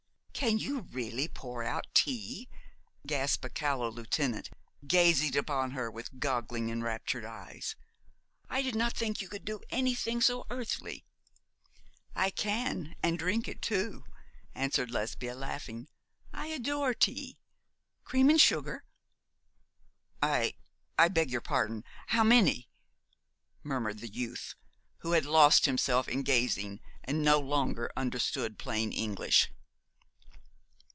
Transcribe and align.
'Can 0.33 0.57
you 0.57 0.79
really 0.79 1.27
pour 1.27 1.61
out 1.61 1.85
tea?' 1.93 2.49
gasped 3.05 3.45
a 3.45 3.49
callow 3.49 3.91
lieutenant, 3.91 4.49
gazing 4.87 5.37
upon 5.37 5.71
her 5.71 5.91
with 5.91 6.17
goggling, 6.19 6.67
enraptured 6.71 7.23
eyes. 7.23 7.75
'I 8.49 8.63
did 8.63 8.73
not 8.75 8.93
think 8.93 9.21
you 9.21 9.29
could 9.29 9.45
do 9.45 9.61
anything 9.69 10.19
so 10.19 10.47
earthly.' 10.49 11.05
'I 12.15 12.31
can, 12.31 12.95
and 13.03 13.19
drink 13.19 13.47
it 13.47 13.61
too,' 13.61 14.03
answered 14.55 14.89
Lesbia, 14.89 15.35
laughing. 15.35 15.87
'I 16.33 16.47
adore 16.47 16.95
tea. 16.95 17.37
Cream 18.03 18.31
and 18.31 18.41
sugar?' 18.41 18.83
'I 20.23 20.55
I 20.97 21.07
beg 21.07 21.29
your 21.29 21.41
pardon 21.41 21.83
how 22.07 22.23
many?' 22.23 22.67
murmured 23.61 23.99
the 23.99 24.11
youth, 24.11 24.55
who 25.01 25.11
had 25.11 25.25
lost 25.27 25.65
himself 25.65 26.07
in 26.07 26.23
gazing, 26.23 26.79
and 27.03 27.21
no 27.21 27.39
longer 27.39 27.91
understood 27.95 28.57
plain 28.57 28.91
English. 28.91 29.51